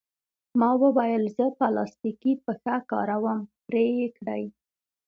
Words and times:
ما 0.59 0.69
وویل: 0.83 1.23
زه 1.37 1.45
پلاستیکي 1.59 2.33
پښه 2.45 2.75
کاروم، 2.91 3.41
پرې 3.67 3.85
یې 3.97 4.07
کړئ. 4.17 4.43